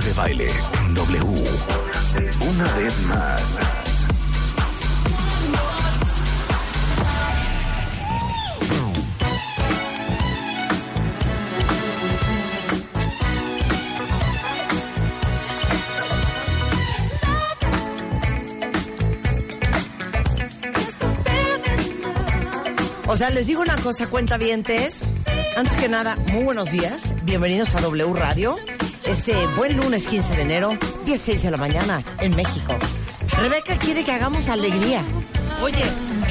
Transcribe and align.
De 0.00 0.12
baile 0.14 0.48
W. 0.94 1.44
Una 2.48 2.72
vez 2.72 2.98
más. 3.02 3.42
O 23.06 23.16
sea, 23.16 23.28
les 23.30 23.46
digo 23.46 23.60
una 23.60 23.76
cosa, 23.76 24.08
cuentavientes. 24.08 25.02
Antes 25.54 25.76
que 25.76 25.88
nada, 25.88 26.16
muy 26.32 26.44
buenos 26.44 26.72
días. 26.72 27.14
Bienvenidos 27.24 27.74
a 27.74 27.82
W 27.82 28.14
Radio. 28.14 28.56
Este 29.04 29.46
buen 29.56 29.76
lunes 29.76 30.06
15 30.06 30.36
de 30.36 30.42
enero, 30.42 30.78
16 31.04 31.42
de 31.42 31.50
la 31.50 31.56
mañana, 31.56 32.02
en 32.20 32.34
México. 32.36 32.74
Rebeca 33.38 33.76
quiere 33.78 34.04
que 34.04 34.12
hagamos 34.12 34.48
alegría. 34.48 35.02
Oye, 35.60 35.84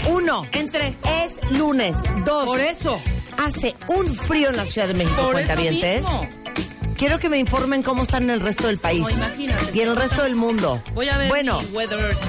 Uno, 0.09 0.45
entre. 0.53 0.95
es 1.23 1.51
lunes. 1.51 1.97
Dos, 2.25 2.45
Por 2.45 2.59
eso. 2.59 2.99
hace 3.37 3.75
un 3.89 4.07
frío 4.07 4.49
en 4.49 4.57
la 4.57 4.65
Ciudad 4.65 4.87
de 4.87 4.93
México, 4.93 5.15
Por 5.15 5.25
eso 5.25 5.33
cuentavientes. 5.33 6.03
mismo. 6.03 6.27
Quiero 6.97 7.17
que 7.17 7.29
me 7.29 7.39
informen 7.39 7.81
cómo 7.81 8.03
están 8.03 8.23
en 8.23 8.29
el 8.29 8.39
resto 8.41 8.67
del 8.67 8.77
país. 8.77 9.07
No, 9.17 9.43
y 9.73 9.81
en 9.81 9.87
el 9.89 9.95
resto 9.95 10.21
del 10.23 10.35
mundo. 10.35 10.81
Voy 10.93 11.09
a 11.09 11.17
ver 11.17 11.29
Bueno. 11.29 11.59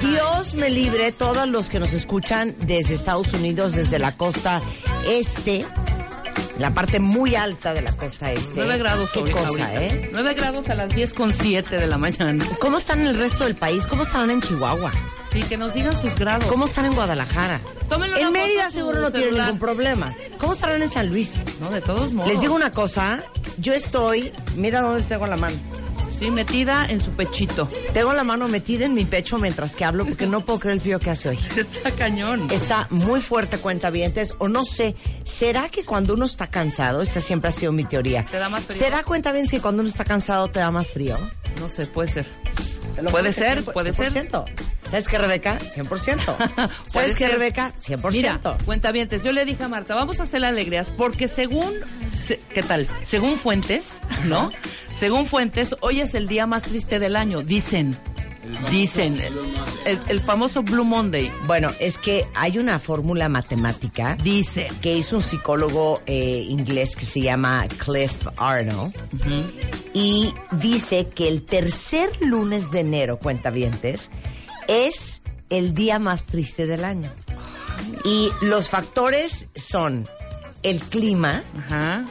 Dios 0.01 0.55
me 0.55 0.69
libre 0.71 1.11
todos 1.11 1.47
los 1.47 1.69
que 1.69 1.79
nos 1.79 1.93
escuchan 1.93 2.55
desde 2.65 2.95
Estados 2.95 3.31
Unidos, 3.33 3.73
desde 3.73 3.99
la 3.99 4.13
costa 4.17 4.61
este, 5.07 5.63
la 6.59 6.73
parte 6.73 6.99
muy 6.99 7.35
alta 7.35 7.73
de 7.73 7.81
la 7.81 7.91
costa 7.93 8.31
este. 8.31 8.53
9 8.55 8.77
grados 8.77 9.09
Qué 9.11 9.31
cosa, 9.31 9.47
ahorita. 9.47 9.83
¿eh? 9.83 10.09
9 10.13 10.33
grados 10.35 10.69
a 10.69 10.75
las 10.75 10.93
10 10.93 11.13
con 11.13 11.33
7 11.33 11.77
de 11.77 11.87
la 11.87 11.97
mañana. 11.97 12.45
¿Cómo 12.59 12.77
están 12.79 13.01
en 13.01 13.07
el 13.07 13.17
resto 13.17 13.43
del 13.45 13.55
país? 13.55 13.85
¿Cómo 13.87 14.03
están 14.03 14.29
en 14.29 14.41
Chihuahua? 14.41 14.91
Sí, 15.31 15.41
que 15.41 15.57
nos 15.57 15.73
digan 15.73 15.99
sus 15.99 16.13
grados. 16.15 16.45
¿Cómo 16.45 16.67
están 16.67 16.85
en 16.85 16.93
Guadalajara? 16.93 17.59
Tómenle 17.89 18.21
En 18.21 18.31
Mérida 18.31 18.69
seguro 18.69 19.01
no 19.01 19.11
tienen 19.11 19.33
ningún 19.35 19.57
problema. 19.57 20.13
¿Cómo 20.37 20.53
estarán 20.53 20.81
en 20.83 20.91
San 20.91 21.09
Luis? 21.09 21.41
No, 21.59 21.71
de 21.71 21.81
todos 21.81 22.13
modos. 22.13 22.31
Les 22.31 22.39
digo 22.39 22.53
una 22.53 22.69
cosa, 22.71 23.23
yo 23.57 23.73
estoy, 23.73 24.31
mira 24.55 24.81
dónde 24.81 25.01
tengo 25.03 25.25
la 25.25 25.35
mano. 25.37 25.57
Sí, 26.17 26.31
metida 26.31 26.85
en 26.85 26.99
su 26.99 27.11
pechito. 27.11 27.67
Tengo 27.93 28.13
la 28.13 28.23
mano 28.23 28.47
metida 28.47 28.85
en 28.85 28.93
mi 28.93 29.05
pecho 29.05 29.37
mientras 29.37 29.75
que 29.75 29.83
hablo 29.85 30.05
porque 30.05 30.25
no 30.27 30.41
puedo 30.41 30.59
creer 30.59 30.75
el 30.75 30.81
frío 30.81 30.99
que 30.99 31.09
hace 31.09 31.29
hoy. 31.29 31.39
Está 31.57 31.91
cañón. 31.91 32.49
Está 32.51 32.87
muy 32.91 33.19
fuerte 33.19 33.57
cuentavientes 33.57 34.35
o 34.39 34.47
no 34.47 34.63
sé, 34.65 34.95
¿será 35.23 35.69
que 35.69 35.83
cuando 35.83 36.13
uno 36.13 36.25
está 36.25 36.47
cansado, 36.47 37.01
esta 37.01 37.19
siempre 37.19 37.49
ha 37.49 37.51
sido 37.51 37.71
mi 37.71 37.83
teoría, 37.83 38.25
¿Te 38.29 38.37
da 38.37 38.49
más 38.49 38.63
frío? 38.63 38.77
¿será 38.79 39.03
cuentavientes 39.03 39.51
que 39.51 39.59
cuando 39.61 39.81
uno 39.81 39.89
está 39.89 40.05
cansado 40.05 40.47
te 40.49 40.59
da 40.59 40.71
más 40.71 40.87
frío? 40.91 41.17
No 41.59 41.67
sé, 41.69 41.87
puede 41.87 42.09
ser. 42.09 42.25
Puede 43.11 43.31
ser, 43.31 43.63
100%. 43.63 43.73
puede 43.73 43.91
ser. 43.93 44.29
¿Sabes 44.89 45.07
qué, 45.07 45.17
Rebeca? 45.17 45.57
100%. 45.59 45.87
Puede 45.87 46.69
¿Sabes 46.87 47.15
qué. 47.15 47.27
Rebeca? 47.27 47.73
100%. 47.75 48.11
Mira, 48.11 48.39
cuentavientes, 48.65 49.23
yo 49.23 49.31
le 49.31 49.43
dije 49.45 49.63
a 49.63 49.67
Marta, 49.67 49.95
vamos 49.95 50.19
a 50.19 50.23
hacer 50.23 50.45
alegrías 50.45 50.91
porque 50.91 51.27
según, 51.27 51.73
se- 52.23 52.39
¿qué 52.53 52.61
tal? 52.61 52.87
Según 53.03 53.37
fuentes, 53.39 53.99
¿no? 54.25 54.51
Según 54.99 55.25
fuentes, 55.25 55.75
hoy 55.81 56.01
es 56.01 56.13
el 56.13 56.27
día 56.27 56.47
más 56.47 56.63
triste 56.63 56.99
del 56.99 57.15
año, 57.15 57.41
dicen. 57.41 57.95
Dicen. 58.69 59.17
El, 59.85 59.99
el 60.07 60.19
famoso 60.19 60.63
Blue 60.63 60.83
Monday. 60.83 61.31
Bueno, 61.47 61.69
es 61.79 61.97
que 61.97 62.25
hay 62.35 62.57
una 62.57 62.77
fórmula 62.77 63.29
matemática 63.29 64.17
Dice. 64.21 64.67
que 64.81 64.95
hizo 64.97 65.17
un 65.17 65.21
psicólogo 65.23 66.01
eh, 66.05 66.45
inglés 66.49 66.95
que 66.95 67.05
se 67.05 67.21
llama 67.21 67.65
Cliff 67.77 68.27
Arnold 68.37 68.93
y 69.93 70.33
dice 70.51 71.07
que 71.13 71.29
el 71.29 71.43
tercer 71.45 72.09
lunes 72.21 72.69
de 72.69 72.81
enero, 72.81 73.17
cuentavientes, 73.17 74.09
es 74.67 75.21
el 75.49 75.73
día 75.73 75.99
más 75.99 76.25
triste 76.25 76.65
del 76.67 76.83
año. 76.83 77.09
Y 78.03 78.29
los 78.41 78.69
factores 78.69 79.47
son 79.55 80.05
el 80.63 80.79
clima, 80.81 81.43
Ajá. 81.57 82.05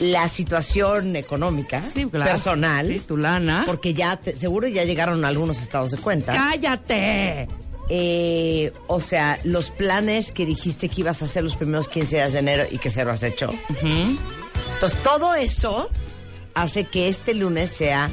La 0.00 0.28
situación 0.28 1.16
económica, 1.16 1.82
Sí, 1.94 2.06
claro. 2.06 2.30
personal, 2.30 2.86
Sí, 2.88 3.00
tu 3.00 3.16
lana. 3.16 3.64
porque 3.66 3.94
ya 3.94 4.16
te- 4.20 4.36
seguro 4.36 4.68
ya 4.68 4.84
llegaron 4.84 5.24
algunos 5.24 5.60
estados 5.60 5.90
de 5.90 5.98
cuenta. 5.98 6.32
¡Cállate! 6.32 7.48
Eh, 7.90 8.72
o 8.86 9.00
sea, 9.00 9.38
los 9.44 9.70
planes 9.70 10.30
que 10.30 10.44
dijiste 10.44 10.88
que 10.88 11.00
ibas 11.00 11.22
a 11.22 11.24
hacer 11.24 11.42
los 11.42 11.56
primeros 11.56 11.88
15 11.88 12.16
días 12.16 12.32
de 12.34 12.40
enero 12.40 12.64
y 12.70 12.78
que 12.78 12.90
se 12.90 13.02
lo 13.04 13.10
has 13.12 13.22
hecho. 13.22 13.50
Entonces, 13.80 15.02
todo 15.02 15.34
eso 15.34 15.88
hace 16.54 16.84
que 16.84 17.08
este 17.08 17.34
lunes 17.34 17.70
sea 17.70 18.10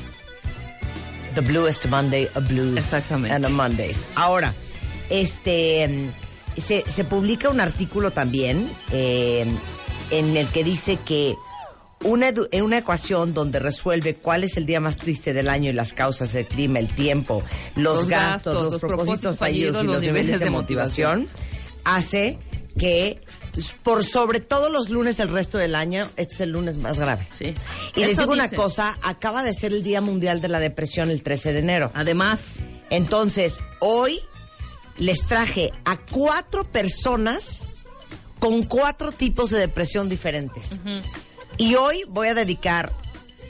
the 1.33 1.41
bluest 1.41 1.85
Monday 1.87 2.29
of 2.35 2.47
blues 2.47 2.77
Exactamente. 2.77 3.35
and 3.35 3.45
of 3.45 3.51
Mondays. 3.51 4.01
Ahora, 4.15 4.53
este 5.09 6.09
se, 6.57 6.83
se 6.89 7.03
publica 7.03 7.49
un 7.49 7.59
artículo 7.59 8.11
también 8.11 8.71
eh, 8.91 9.45
en 10.11 10.37
el 10.37 10.47
que 10.47 10.63
dice 10.63 10.97
que 11.05 11.35
una, 12.05 12.31
una 12.61 12.77
ecuación 12.77 13.33
donde 13.33 13.59
resuelve 13.59 14.15
cuál 14.15 14.43
es 14.43 14.57
el 14.57 14.65
día 14.65 14.79
más 14.79 14.97
triste 14.97 15.33
del 15.33 15.49
año 15.49 15.71
y 15.71 15.73
las 15.73 15.93
causas, 15.93 16.33
el 16.35 16.45
clima, 16.45 16.79
el 16.79 16.87
tiempo, 16.87 17.43
los, 17.75 17.97
Los 17.97 18.07
gastos, 18.07 18.53
gastos, 18.53 18.71
los, 18.71 18.79
propósitos 18.79 19.05
propósitos 19.05 19.37
fallidos 19.37 19.83
y 19.83 19.87
los 19.87 20.01
niveles 20.01 20.39
de 20.39 20.49
motivación, 20.49 21.27
hace 21.83 22.39
que 22.77 23.21
por 23.83 24.03
sobre 24.03 24.39
todo 24.39 24.69
los 24.69 24.89
lunes 24.89 25.17
del 25.17 25.29
resto 25.29 25.57
del 25.57 25.75
año, 25.75 26.07
este 26.17 26.35
es 26.35 26.41
el 26.41 26.51
lunes 26.51 26.79
más 26.79 26.99
grave. 26.99 27.27
Sí. 27.37 27.53
Y 27.95 28.01
les 28.01 28.17
digo 28.17 28.31
una 28.33 28.49
cosa, 28.49 28.97
acaba 29.01 29.43
de 29.43 29.53
ser 29.53 29.73
el 29.73 29.81
Día 29.81 30.01
Mundial 30.01 30.41
de 30.41 30.49
la 30.49 30.59
Depresión 30.59 31.09
el 31.09 31.23
13 31.23 31.53
de 31.53 31.59
enero. 31.59 31.91
Además, 31.93 32.41
Entonces, 32.89 33.59
hoy 33.79 34.19
les 34.97 35.25
traje 35.25 35.71
a 35.85 35.97
cuatro 35.97 36.63
personas 36.65 37.67
con 38.39 38.63
cuatro 38.63 39.11
tipos 39.11 39.49
de 39.49 39.59
depresión 39.59 40.07
diferentes. 40.09 40.79
Y 41.57 41.75
hoy 41.75 42.03
voy 42.09 42.27
a 42.27 42.33
dedicar 42.33 42.91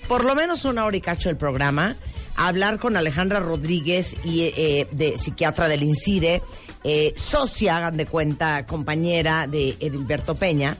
por 0.07 0.23
lo 0.23 0.35
menos 0.35 0.65
una 0.65 0.85
hora 0.85 0.97
y 0.97 1.01
cacho 1.01 1.29
del 1.29 1.37
programa 1.37 1.95
a 2.35 2.47
hablar 2.47 2.79
con 2.79 2.97
Alejandra 2.97 3.39
Rodríguez, 3.39 4.15
y, 4.23 4.41
eh, 4.41 4.87
de 4.91 5.17
psiquiatra 5.17 5.67
del 5.67 5.83
INCIDE, 5.83 6.41
eh, 6.83 7.13
socia, 7.15 7.77
hagan 7.77 7.97
de 7.97 8.05
cuenta, 8.05 8.65
compañera 8.65 9.47
de 9.47 9.75
Edilberto 9.79 10.35
Peña. 10.35 10.77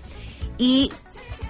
Y 0.58 0.92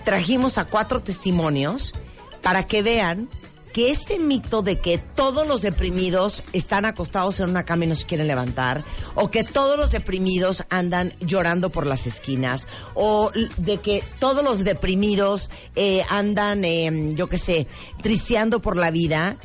trajimos 0.06 0.58
a 0.58 0.66
cuatro 0.66 1.02
testimonios 1.02 1.94
para 2.42 2.66
que 2.66 2.82
vean 2.82 3.28
que 3.76 3.92
este 3.92 4.20
mito 4.20 4.62
de 4.62 4.80
que 4.80 4.98
todos 4.98 5.46
los 5.46 5.62
deprimidos 5.62 6.46
están 6.54 6.86
acostados 6.86 7.42
en 7.42 7.50
una 7.50 7.66
cama 7.66 7.84
y 7.84 7.88
no 7.88 7.96
se 7.98 8.06
quieren 8.06 8.26
levantar, 8.26 8.86
o 9.16 9.30
que 9.30 9.44
todos 9.44 9.78
los 9.78 9.92
deprimidos 9.92 10.64
andan 10.70 11.14
llorando 11.20 11.70
por 11.70 11.86
las 11.86 12.08
esquinas, 12.08 12.70
o 12.94 13.30
de 13.58 13.80
que 13.80 14.02
todos 14.20 14.46
los 14.46 14.64
deprimidos 14.64 15.50
eh, 15.76 16.06
andan, 16.10 16.64
eh, 16.64 17.12
yo 17.16 17.28
qué 17.28 17.38
sé, 17.38 17.68
tristeando 18.02 18.62
por 18.62 18.78
la 18.78 18.92
vida, 18.92 19.36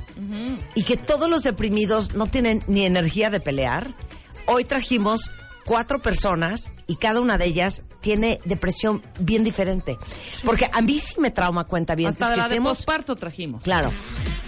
y 0.76 0.84
que 0.84 0.96
todos 0.96 1.28
los 1.28 1.42
deprimidos 1.42 2.14
no 2.14 2.28
tienen 2.28 2.62
ni 2.68 2.86
energía 2.86 3.30
de 3.30 3.40
pelear, 3.40 3.88
hoy 4.46 4.64
trajimos 4.64 5.32
cuatro 5.64 6.00
personas 6.00 6.70
y 6.86 6.96
cada 6.96 7.20
una 7.20 7.36
de 7.36 7.46
ellas 7.46 7.84
tiene 8.00 8.40
depresión 8.44 9.02
bien 9.18 9.44
diferente. 9.44 9.98
Porque 10.44 10.68
a 10.72 10.80
mí 10.80 10.98
sí 10.98 11.20
me 11.20 11.30
trauma 11.30 11.64
cuenta 11.64 11.94
bien 11.94 12.10
hasta 12.10 12.30
que 12.30 12.36
la 12.36 12.48
de 12.48 12.54
estemos 12.54 12.78
posparto 12.78 13.16
trajimos. 13.16 13.62
Claro. 13.62 13.92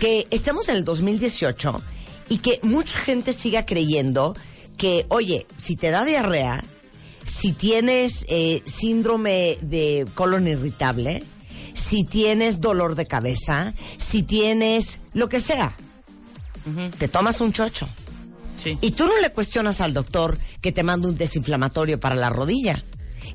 Que 0.03 0.27
estamos 0.33 0.69
en 0.69 0.75
el 0.75 0.85
2018 0.85 1.81
y 2.29 2.39
que 2.39 2.59
mucha 2.65 2.99
gente 2.99 3.33
siga 3.33 3.65
creyendo 3.65 4.35
que, 4.77 5.07
oye, 5.11 5.47
si 5.59 5.77
te 5.77 5.93
da 5.93 6.05
diarrea, 6.05 6.65
si 7.23 7.53
tienes 7.53 8.27
eh, 8.29 8.63
síndrome 8.67 9.59
de 9.61 10.09
colon 10.17 10.49
irritable, 10.49 11.23
si 11.75 12.03
tienes 12.03 12.61
dolor 12.61 12.97
de 12.97 13.07
cabeza, 13.07 13.75
si 13.97 14.25
tienes 14.25 14.99
lo 15.15 15.29
que 15.29 15.39
sea, 15.39 15.77
te 16.99 17.07
tomas 17.07 17.41
un 17.41 17.53
chocho. 17.53 17.89
Sí. 18.61 18.77
Y 18.81 18.91
tú 18.91 19.07
no 19.07 19.17
le 19.21 19.31
cuestionas 19.31 19.81
al 19.81 19.95
doctor 19.95 20.37
que 20.61 20.73
te 20.73 20.83
mande 20.83 21.11
un 21.11 21.17
desinflamatorio 21.17 22.01
para 22.01 22.17
la 22.17 22.29
rodilla. 22.29 22.83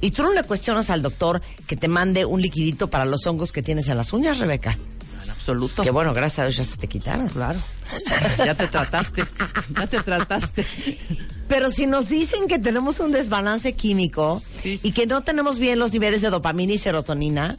Y 0.02 0.12
tú 0.12 0.22
no 0.22 0.34
le 0.34 0.44
cuestionas 0.44 0.90
al 0.90 1.02
doctor 1.02 1.42
que 1.66 1.78
te 1.78 1.88
mande 1.88 2.26
un 2.26 2.42
liquidito 2.42 2.90
para 2.90 3.06
los 3.06 3.26
hongos 3.26 3.54
que 3.54 3.64
tienes 3.64 3.88
en 3.88 3.96
las 3.96 4.12
uñas, 4.12 4.40
Rebeca. 4.40 4.78
Absoluto. 5.48 5.82
Que 5.82 5.92
bueno, 5.92 6.14
gracias 6.14 6.40
a 6.40 6.44
Dios 6.44 6.58
ya 6.58 6.64
se 6.64 6.78
te 6.78 6.88
quitaron. 6.88 7.30
Claro. 7.30 7.60
ya 8.38 8.54
te 8.54 8.68
trataste. 8.68 9.24
Ya 9.78 9.88
te 9.88 10.00
trataste. 10.02 10.66
Pero 11.48 11.70
si 11.70 11.88
nos 11.88 12.10
dicen 12.10 12.48
que 12.50 12.60
tenemos 12.60 13.00
un 13.00 13.14
desbalance 13.14 13.74
químico 13.74 14.42
Sí. 14.62 14.80
y 14.84 14.92
que 14.92 15.06
no 15.06 15.22
tenemos 15.22 15.58
bien 15.60 15.80
los 15.80 15.94
niveles 15.94 16.22
de 16.22 16.30
dopamina 16.30 16.74
y 16.74 16.78
serotonina 16.78 17.56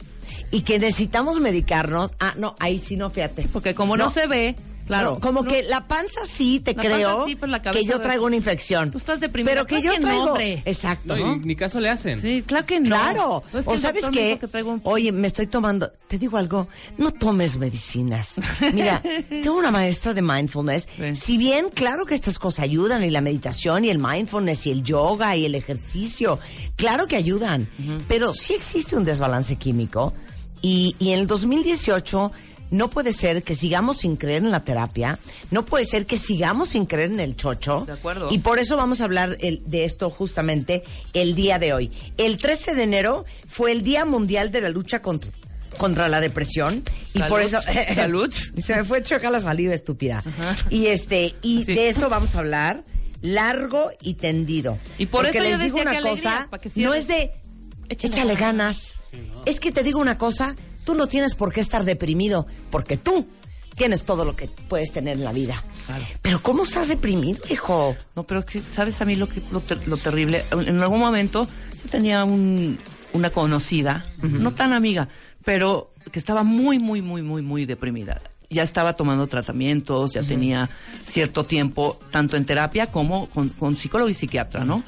y 0.51 0.61
que 0.61 0.77
necesitamos 0.77 1.39
medicarnos, 1.39 2.11
ah, 2.19 2.33
no, 2.37 2.55
ahí 2.59 2.77
sí 2.77 2.95
no, 2.95 3.09
fíjate. 3.09 3.47
Porque 3.51 3.73
como 3.73 3.97
no, 3.97 4.11
se 4.11 4.27
ve, 4.27 4.55
claro. 4.89 5.11
No, 5.13 5.19
como 5.21 5.43
no- 5.43 5.49
que 5.49 5.63
la 5.63 5.87
panza 5.87 6.19
sí 6.25 6.59
te 6.59 6.73
La 6.73 6.81
creo 6.81 7.09
panza 7.09 7.25
sí, 7.27 7.35
pero 7.35 7.51
la 7.51 7.61
cabeza 7.61 7.79
que 7.79 7.85
yo 7.85 8.01
traigo 8.01 8.25
una 8.25 8.35
infección. 8.35 8.91
Tú 8.91 8.97
estás 8.97 9.19
deprimida. 9.21 9.51
Pero 9.53 9.65
que 9.65 9.79
Claro 9.79 9.85
yo 9.85 9.93
que 9.93 9.99
traigo. 10.01 10.37
Exacto. 10.65 11.15
No, 11.15 11.27
¿no? 11.27 11.35
y 11.37 11.39
ni 11.45 11.55
caso 11.55 11.79
le 11.79 11.89
hacen. 11.89 12.19
Sí, 12.21 12.43
claro 12.45 12.65
que 12.65 12.79
no. 12.79 12.87
Claro. 12.87 13.43
No, 13.53 13.59
es 13.59 13.65
que 13.65 13.71
o 13.71 13.77
sabes 13.77 14.05
qué, 14.11 14.37
que 14.39 14.47
traigo 14.47 14.71
un- 14.73 14.81
oye, 14.83 15.11
me 15.11 15.27
estoy 15.27 15.47
tomando, 15.47 15.91
te 16.07 16.17
digo 16.17 16.37
algo, 16.37 16.67
no 16.97 17.11
tomes 17.11 17.57
medicinas. 17.57 18.41
Mira, 18.73 19.01
tengo 19.29 19.57
una 19.57 19.71
maestra 19.71 20.13
de 20.13 20.21
mindfulness. 20.21 20.89
Sí. 20.97 21.15
Si 21.15 21.37
bien, 21.37 21.69
claro 21.73 22.05
que 22.05 22.15
estas 22.15 22.39
cosas 22.39 22.61
ayudan, 22.63 23.03
y 23.03 23.11
la 23.11 23.21
meditación, 23.21 23.85
y 23.85 23.89
el 23.89 23.99
mindfulness, 23.99 24.65
y 24.65 24.71
el 24.71 24.83
yoga, 24.83 25.35
y 25.35 25.45
el 25.45 25.53
ejercicio, 25.55 26.39
claro 26.75 27.07
que 27.07 27.15
ayudan. 27.15 27.69
Pero 28.07 28.33
sí 28.33 28.53
existe 28.53 28.95
un 28.95 29.05
desbalance 29.05 29.55
químico. 29.57 30.13
Y, 30.61 30.95
y 30.99 31.11
en 31.11 31.19
el 31.19 31.27
2018 31.27 32.31
no 32.71 32.89
puede 32.89 33.13
ser 33.13 33.43
que 33.43 33.55
sigamos 33.55 33.97
sin 33.97 34.15
creer 34.15 34.43
en 34.43 34.51
la 34.51 34.63
terapia, 34.63 35.19
no 35.51 35.65
puede 35.65 35.85
ser 35.85 36.05
que 36.05 36.17
sigamos 36.17 36.69
sin 36.69 36.85
creer 36.85 37.11
en 37.11 37.19
el 37.19 37.35
chocho. 37.35 37.83
De 37.85 37.93
acuerdo. 37.93 38.27
Y 38.31 38.39
por 38.39 38.59
eso 38.59 38.77
vamos 38.77 39.01
a 39.01 39.05
hablar 39.05 39.37
el- 39.41 39.61
de 39.65 39.85
esto 39.85 40.09
justamente 40.09 40.83
el 41.13 41.35
día 41.35 41.59
de 41.59 41.73
hoy. 41.73 41.91
El 42.17 42.37
13 42.37 42.75
de 42.75 42.83
enero 42.83 43.25
fue 43.47 43.71
el 43.71 43.81
Día 43.81 44.05
Mundial 44.05 44.51
de 44.51 44.61
la 44.61 44.69
Lucha 44.69 45.01
contra, 45.01 45.31
contra 45.77 46.07
la 46.09 46.19
Depresión. 46.21 46.83
Y 47.13 47.19
Salud. 47.19 47.29
por 47.29 47.41
eso... 47.41 47.59
Salud. 47.95 48.33
Se 48.57 48.75
me 48.75 48.83
fue 48.83 49.01
choca 49.01 49.29
la 49.29 49.39
saliva, 49.41 49.73
estúpida. 49.73 50.23
Y 50.69 50.87
este 50.87 51.35
y 51.41 51.65
Sí. 51.65 51.73
de 51.73 51.89
eso 51.89 52.09
vamos 52.09 52.35
a 52.35 52.39
hablar 52.39 52.83
largo 53.21 53.91
y 54.01 54.13
tendido. 54.13 54.77
Y 54.97 55.05
por 55.07 55.23
Porque 55.25 55.37
eso 55.39 55.47
yo 55.49 55.57
les 55.57 55.59
digo 55.65 55.77
decía 55.77 55.81
una 55.81 55.91
que 55.91 55.97
alegrías, 56.07 56.47
cosa, 56.47 56.59
que 56.59 56.81
no 56.81 56.93
es 56.93 57.07
de 57.07 57.31
Échale 57.89 58.13
échale, 58.13 58.35
ganas. 58.35 58.95
ganas. 59.11 59.41
Es 59.45 59.59
que 59.59 59.71
te 59.71 59.81
digo 59.83 59.99
una 59.99 60.17
cosa, 60.17 60.55
tú 60.83 60.95
no 60.95 61.07
tienes 61.07 61.35
por 61.35 61.51
qué 61.53 61.59
estar 61.61 61.83
deprimido, 61.83 62.47
porque 62.71 62.97
tú 62.97 63.27
tienes 63.75 64.03
todo 64.03 64.25
lo 64.25 64.35
que 64.35 64.47
puedes 64.67 64.91
tener 64.91 65.17
en 65.17 65.23
la 65.23 65.31
vida. 65.31 65.63
Claro. 65.85 66.05
Pero 66.21 66.41
¿cómo 66.43 66.63
estás 66.63 66.87
deprimido, 66.89 67.39
hijo? 67.49 67.95
No, 68.15 68.23
pero 68.23 68.45
que, 68.45 68.61
¿sabes 68.61 68.99
a 69.01 69.05
mí 69.05 69.15
lo, 69.15 69.27
que, 69.29 69.41
lo, 69.51 69.61
ter- 69.61 69.87
lo 69.87 69.97
terrible? 69.97 70.43
En 70.51 70.81
algún 70.81 70.99
momento 70.99 71.47
yo 71.83 71.89
tenía 71.89 72.23
un, 72.25 72.77
una 73.13 73.29
conocida, 73.29 74.05
no 74.21 74.51
tan 74.53 74.73
amiga, 74.73 75.07
pero 75.45 75.93
que 76.11 76.19
estaba 76.19 76.43
muy, 76.43 76.77
muy, 76.79 77.01
muy, 77.01 77.21
muy, 77.21 77.41
muy 77.41 77.65
deprimida. 77.65 78.21
Ya 78.51 78.63
estaba 78.63 78.93
tomando 78.93 79.27
tratamientos, 79.27 80.13
ya 80.13 80.23
tenía 80.23 80.69
cierto 81.05 81.43
tiempo, 81.43 81.99
tanto 82.11 82.35
en 82.35 82.45
terapia 82.45 82.87
como 82.87 83.29
con, 83.29 83.49
con 83.49 83.77
psicólogo 83.77 84.09
y 84.09 84.13
psiquiatra, 84.15 84.65
¿no? 84.65 84.83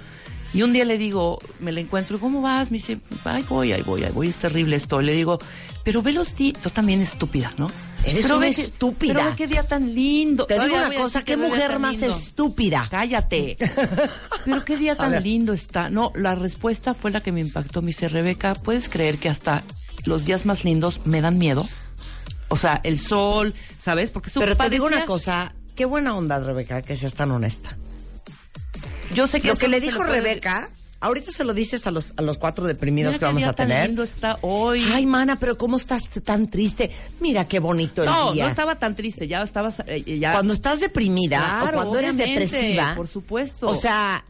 Y 0.53 0.63
un 0.63 0.73
día 0.73 0.83
le 0.83 0.97
digo, 0.97 1.39
me 1.59 1.71
la 1.71 1.79
encuentro, 1.79 2.19
¿cómo 2.19 2.41
vas? 2.41 2.71
Me 2.71 2.77
dice, 2.77 2.99
ahí 3.23 3.45
voy, 3.47 3.71
ahí 3.71 3.83
voy, 3.83 4.03
ahí 4.03 4.11
voy, 4.11 4.27
es 4.27 4.35
terrible 4.35 4.75
esto. 4.75 4.99
Le 5.01 5.13
digo, 5.13 5.39
pero 5.83 6.01
ve 6.01 6.11
los 6.11 6.35
días, 6.35 6.59
tú 6.61 6.69
también 6.69 7.01
estúpida, 7.01 7.53
¿no? 7.57 7.67
Eres 8.03 8.23
Pero 8.23 8.37
una 8.37 8.47
ve 8.47 8.55
que- 8.55 8.61
estúpida. 8.63 9.13
Pero 9.13 9.29
ve 9.29 9.35
qué 9.35 9.47
día 9.47 9.63
tan 9.63 9.93
lindo. 9.93 10.45
Te 10.47 10.59
digo 10.59 10.75
una 10.75 10.91
cosa, 10.93 11.23
qué 11.23 11.37
mujer 11.37 11.77
más 11.79 11.97
lindo. 11.97 12.15
estúpida. 12.15 12.87
Cállate. 12.89 13.57
Pero 14.45 14.65
qué 14.65 14.77
día 14.77 14.95
tan 14.95 15.21
lindo 15.23 15.53
está. 15.53 15.89
No, 15.89 16.11
la 16.15 16.33
respuesta 16.35 16.93
fue 16.95 17.11
la 17.11 17.21
que 17.21 17.31
me 17.31 17.41
impactó. 17.41 17.81
Me 17.83 17.87
dice, 17.87 18.09
Rebeca, 18.09 18.55
¿puedes 18.55 18.89
creer 18.89 19.17
que 19.19 19.29
hasta 19.29 19.61
los 20.05 20.25
días 20.25 20.45
más 20.47 20.63
lindos 20.63 21.01
me 21.05 21.21
dan 21.21 21.37
miedo? 21.37 21.67
O 22.47 22.55
sea, 22.57 22.81
el 22.83 22.97
sol, 22.99 23.53
¿sabes? 23.79 24.09
Porque 24.09 24.29
su 24.31 24.39
Pero 24.39 24.57
te 24.57 24.69
digo 24.71 24.85
una 24.87 25.05
cosa, 25.05 25.53
qué 25.75 25.85
buena 25.85 26.15
onda, 26.15 26.39
Rebeca, 26.39 26.81
que 26.81 26.95
seas 26.95 27.13
tan 27.13 27.29
honesta. 27.31 27.77
Yo 29.13 29.27
sé 29.27 29.41
que 29.41 29.49
Lo 29.49 29.55
que 29.57 29.67
le 29.67 29.79
dijo 29.79 30.03
Rebeca, 30.03 30.69
ahorita 31.01 31.31
se 31.31 31.43
lo 31.43 31.53
dices 31.53 31.85
a 31.87 31.91
los, 31.91 32.13
a 32.15 32.21
los 32.21 32.37
cuatro 32.37 32.65
deprimidos 32.65 33.13
Mira 33.13 33.19
que 33.19 33.25
vamos 33.25 33.41
día 33.41 33.49
a 33.49 33.53
tan 33.53 33.67
tener. 33.67 33.87
lindo 33.87 34.03
está 34.03 34.37
hoy. 34.41 34.85
Ay, 34.93 35.05
mana, 35.05 35.37
pero 35.39 35.57
¿cómo 35.57 35.75
estás 35.77 36.09
tan 36.23 36.47
triste? 36.49 36.89
Mira 37.19 37.47
qué 37.47 37.59
bonito 37.59 38.03
el 38.03 38.09
no, 38.09 38.31
día. 38.31 38.45
no 38.45 38.49
estaba 38.49 38.75
tan 38.75 38.95
triste. 38.95 39.27
Ya 39.27 39.41
estaba. 39.43 39.73
eh, 39.87 40.19
ya. 40.19 40.31
Cuando 40.33 40.53
estás 40.53 40.79
deprimida 40.79 41.39
Claro, 41.61 41.77
o 41.77 41.81
cuando 41.81 41.99
eres 41.99 42.15
depresiva, 42.17 42.93
por 42.95 43.07
supuesto. 43.07 43.67
o 43.67 43.73
sea, 43.75 44.23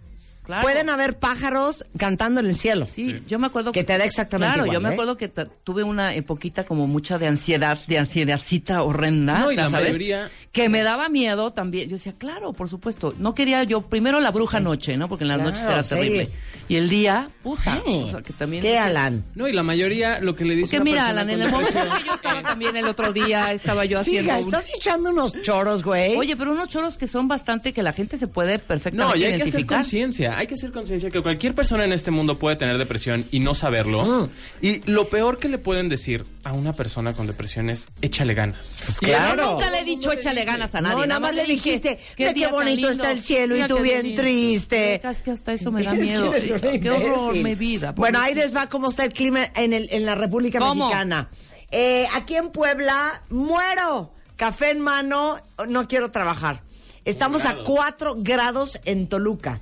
Claro. 0.44 0.64
pueden 0.64 0.90
haber 0.90 1.20
pájaros 1.20 1.86
cantando 1.98 2.40
en 2.40 2.48
el 2.48 2.56
cielo. 2.56 2.88
Sí, 2.88 3.22
yo 3.28 3.38
me 3.38 3.46
acuerdo 3.46 3.72
Que 3.72 3.84
te 3.84 3.96
da 3.96 4.06
exactamente 4.06 4.56
Claro, 4.56 4.66
igual, 4.66 4.74
yo 4.74 4.82
me 4.82 4.90
¿eh? 4.90 4.94
acuerdo 4.94 5.16
que 5.16 5.28
tuve 5.28 5.84
una 5.84 6.12
poquita 6.26 6.64
como 6.64 6.88
mucha 6.88 7.20
de 7.20 7.28
ansiedad, 7.28 7.78
de 7.88 8.00
ansiedadcita 8.00 8.82
horrenda. 8.82 9.38
No, 9.38 9.52
y 9.52 9.56
la 9.56 9.70
¿sabes? 9.70 9.90
mayoría- 9.90 10.32
Que 10.52 10.68
me 10.68 10.82
daba 10.82 11.10
miedo 11.10 11.52
también. 11.54 11.88
Yo 11.90 11.96
decía, 11.98 12.14
claro, 12.18 12.54
por 12.54 12.70
supuesto. 12.70 13.14
No 13.20 13.36
quería 13.36 13.64
yo, 13.64 13.82
primero 13.82 14.20
la 14.20 14.32
bruja 14.32 14.60
noche, 14.60 14.98
¿no? 14.98 15.08
Porque 15.08 15.26
en 15.26 15.28
las 15.30 15.38
Claro, 15.38 15.52
noches 15.52 15.66
era 15.66 15.84
sí. 15.84 16.28
Y 16.72 16.78
el 16.78 16.88
día, 16.88 17.30
puta. 17.44 17.82
O 17.86 18.08
sea, 18.08 18.22
que 18.22 18.32
también. 18.32 18.62
¿Qué, 18.62 18.70
dices- 18.70 18.82
Alan? 18.86 19.26
No, 19.36 19.46
y 19.46 19.52
la 19.52 19.62
mayoría 19.62 20.20
lo 20.22 20.38
que 20.38 20.46
le 20.46 20.56
dice 20.56 20.78
Porque 20.78 20.78
una 20.78 20.84
mira, 20.86 21.02
persona 21.08 21.22
Alan, 21.22 21.30
en 21.30 21.42
el 21.42 21.52
momento 21.52 21.74
que 21.98 22.06
yo 22.08 22.14
estaba 22.16 22.42
también 22.44 22.78
el 22.78 22.86
otro 22.86 23.12
día, 23.12 23.52
estaba 23.52 23.84
yo 23.84 23.98
Sí, 23.98 24.18
haciendo. 24.18 24.32
hija, 24.32 24.40
un- 24.40 24.46
estás 24.46 24.70
echando 24.74 25.10
unos 25.10 25.34
choros, 25.42 25.84
güey. 25.84 26.16
Oye, 26.16 26.38
pero 26.38 26.54
unos 26.54 26.70
choros 26.70 26.98
que 26.98 27.08
son 27.08 27.28
bastante 27.28 27.74
que 27.74 27.84
la 27.84 27.92
gente 27.92 28.18
se 28.18 28.28
puede 28.28 28.58
perfectamente 28.58 28.98
No, 29.06 29.16
y 29.18 29.26
hay 29.26 29.36
que 29.36 29.44
hacer 29.50 29.66
conciencia. 29.66 30.38
Hay 30.38 30.48
que 30.48 30.54
hacer 30.54 30.72
conciencia 30.72 31.10
que 31.12 31.20
cualquier 31.22 31.54
persona 31.54 31.84
en 31.84 31.92
este 31.92 32.10
mundo 32.10 32.40
puede 32.40 32.56
tener 32.56 32.78
depresión 32.78 33.26
y 33.32 33.42
no 33.42 33.54
saberlo. 33.54 34.06
Mm. 34.06 34.30
Y 34.66 34.90
lo 34.90 35.10
peor 35.10 35.40
que 35.40 35.50
le 35.50 35.58
pueden 35.58 35.90
decir 35.90 36.24
a 36.46 36.54
una 36.54 36.72
persona 36.72 37.14
con 37.14 37.28
depresión 37.28 37.70
es 37.70 37.88
échale 38.02 38.34
ganas. 38.34 38.78
Y 39.02 39.06
claro. 39.08 39.44
Yo 39.44 39.52
nunca 39.56 39.70
le 39.72 39.80
he 39.80 39.84
dicho 39.84 40.10
échale 40.14 40.46
ganas 40.46 40.74
a 40.74 40.80
nadie. 40.80 40.96
no, 40.96 41.06
nada 41.06 41.20
más 41.20 41.36
le 41.36 41.44
dijiste, 41.46 42.00
qué 42.16 42.48
bonito 42.50 42.90
está 42.90 43.12
el 43.12 43.20
cielo 43.20 43.58
y 43.58 43.64
tú 43.66 43.80
bien 43.80 44.04
lindo. 44.04 44.22
triste. 44.22 45.02
Es 45.04 45.22
que 45.22 45.32
hasta 45.32 45.52
eso 45.52 45.70
me 45.70 45.84
da 45.84 45.92
miedo. 45.96 46.32
Qué 46.62 46.90
horror, 46.90 47.36
mi 47.36 47.56
vida. 47.56 47.92
Bueno, 47.92 48.20
ahí 48.20 48.36
les 48.36 48.56
va 48.56 48.68
cómo 48.68 48.90
está 48.90 49.06
el 49.06 49.14
clima 49.14 49.52
en, 49.56 49.74
el, 49.74 49.90
en 49.92 50.06
la 50.06 50.16
República 50.16 50.60
¿Cómo? 50.60 50.86
Mexicana. 50.86 51.30
Eh, 51.72 52.06
aquí 52.14 52.36
en 52.36 52.50
Puebla, 52.50 53.24
muero. 53.30 54.14
Café 54.36 54.72
en 54.72 54.80
mano, 54.80 55.38
no 55.68 55.88
quiero 55.88 56.12
trabajar. 56.12 56.64
Estamos 57.06 57.46
a 57.46 57.58
4 57.64 58.16
grados 58.20 58.80
en 58.86 59.08
Toluca. 59.08 59.60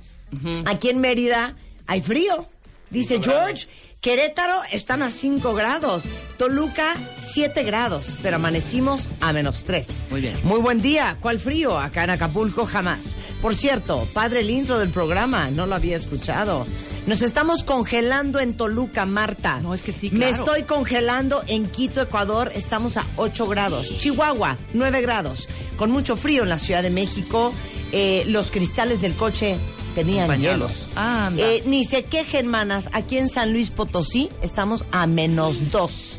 Aquí 0.66 0.88
en 0.88 1.00
Mérida 1.00 1.56
hay 1.86 2.00
frío. 2.00 2.48
Dice 2.88 3.20
George, 3.22 3.66
Querétaro 4.00 4.62
están 4.72 5.02
a 5.02 5.10
5 5.10 5.52
grados. 5.52 6.04
Toluca, 6.38 6.94
7 7.16 7.62
grados. 7.64 8.16
Pero 8.22 8.36
amanecimos 8.36 9.10
a 9.20 9.34
menos 9.34 9.66
3. 9.66 10.06
Muy 10.10 10.22
bien. 10.22 10.40
Muy 10.42 10.58
buen 10.60 10.80
día. 10.80 11.18
¿Cuál 11.20 11.38
frío? 11.38 11.78
Acá 11.78 12.04
en 12.04 12.10
Acapulco 12.10 12.64
jamás. 12.64 13.18
Por 13.42 13.54
cierto, 13.54 14.08
padre 14.14 14.40
el 14.40 14.48
intro 14.48 14.78
del 14.78 14.88
programa, 14.88 15.50
no 15.50 15.66
lo 15.66 15.74
había 15.74 15.96
escuchado. 15.96 16.66
Nos 17.06 17.20
estamos 17.20 17.62
congelando 17.62 18.40
en 18.40 18.54
Toluca, 18.56 19.04
Marta. 19.04 19.60
No, 19.60 19.74
es 19.74 19.82
que 19.82 19.92
sí, 19.92 20.10
Me 20.10 20.28
claro. 20.28 20.34
estoy 20.36 20.62
congelando 20.62 21.42
en 21.46 21.66
Quito, 21.66 22.00
Ecuador. 22.00 22.50
Estamos 22.54 22.96
a 22.96 23.04
8 23.16 23.46
grados. 23.48 23.94
Chihuahua, 23.98 24.56
9 24.72 25.02
grados. 25.02 25.46
Con 25.76 25.90
mucho 25.90 26.16
frío 26.16 26.44
en 26.44 26.48
la 26.48 26.58
Ciudad 26.58 26.82
de 26.82 26.90
México. 26.90 27.52
Eh, 27.92 28.24
los 28.28 28.50
cristales 28.50 29.02
del 29.02 29.14
coche 29.14 29.58
tenían 29.90 30.22
Empañados. 30.30 30.72
hielos. 30.72 30.86
Anda. 30.96 31.42
Eh, 31.42 31.62
ni 31.66 31.84
se 31.84 32.04
quejen, 32.04 32.46
manas. 32.46 32.88
Aquí 32.92 33.18
en 33.18 33.28
San 33.28 33.52
Luis 33.52 33.70
Potosí 33.70 34.30
estamos 34.42 34.84
a 34.92 35.06
menos 35.06 35.70
2. 35.70 36.18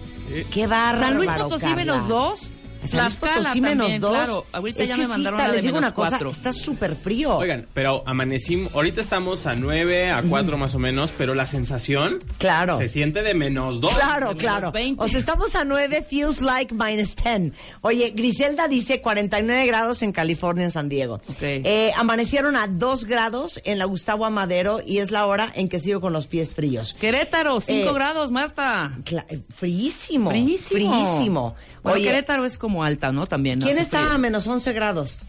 Qué 0.50 0.66
bárbaro, 0.68 1.02
San 1.08 1.16
Luis 1.18 1.30
Potosí 1.32 1.62
Carla. 1.62 1.76
menos 1.76 2.08
dos. 2.08 2.51
San 2.88 3.06
Luis 3.06 3.16
Tlaxcala 3.18 3.36
Potosí 3.42 3.62
menos 3.62 4.00
dos. 4.00 4.12
Claro, 4.12 4.46
ahorita 4.52 4.84
es 4.84 4.90
ya 4.90 4.96
que 4.96 5.02
me 5.02 5.06
sí 5.06 5.12
mandaron 5.12 5.40
está, 5.40 5.44
una 5.44 5.52
de 5.52 5.58
les 5.58 5.64
digo 5.66 5.76
menos 5.78 5.88
una 5.90 5.96
cosa, 5.96 6.10
cuatro. 6.10 6.30
está 6.32 6.54
súper 6.54 6.96
frío. 6.96 7.38
Oigan, 7.38 7.68
pero 7.74 8.04
amanecimos, 8.06 8.74
ahorita 8.74 9.02
estamos 9.02 9.46
a 9.46 9.56
9, 9.56 10.12
a 10.12 10.22
4 10.24 10.58
más 10.58 10.76
o 10.76 10.80
menos, 10.80 11.14
pero 11.18 11.36
la 11.36 11.48
sensación 11.48 12.20
Claro. 12.38 12.78
se 12.78 12.88
siente 12.88 13.22
de 13.22 13.34
menos 13.34 13.82
2. 13.82 13.94
Claro, 13.94 14.36
claro. 14.36 14.72
20. 14.72 15.04
O 15.04 15.08
sea, 15.08 15.20
estamos 15.20 15.56
a 15.56 15.64
9, 15.66 16.06
feels 16.08 16.42
like 16.42 16.74
minus 16.74 17.16
10. 17.16 17.54
Oye, 17.82 18.12
Griselda 18.16 18.68
dice 18.68 19.02
49 19.02 19.66
grados 19.68 20.02
en 20.02 20.12
California, 20.12 20.64
en 20.66 20.72
San 20.72 20.90
Diego. 20.90 21.16
Ok. 21.30 21.38
Eh, 21.42 21.92
amanecieron 21.98 22.56
a 22.56 22.68
2 22.68 23.06
grados 23.06 23.62
en 23.64 23.78
la 23.80 23.86
Gustavo 23.86 24.26
Amadero 24.26 24.82
y 24.86 24.98
es 25.00 25.12
la 25.12 25.26
hora 25.26 25.52
en 25.56 25.68
que 25.70 25.80
sigo 25.80 26.02
con 26.02 26.14
los 26.14 26.28
pies 26.28 26.54
fríos. 26.54 26.94
Querétaro, 27.00 27.62
5 27.62 27.90
Eh, 27.90 27.94
grados, 27.94 28.32
Marta. 28.32 28.92
Cla- 29.06 29.26
fríísimo. 29.54 30.30
Fríísimo. 30.30 30.70
Fríísimo. 30.80 31.56
Bueno, 31.84 31.96
Oye. 31.98 32.06
Querétaro 32.06 32.46
es 32.46 32.58
como 32.58 32.84
alta, 32.84 33.12
¿no? 33.12 33.26
También. 33.28 33.60
¿Quién 33.62 33.78
está 33.78 34.14
a 34.14 34.18
menos 34.18 34.46
11 34.48 34.72
grados? 34.74 35.26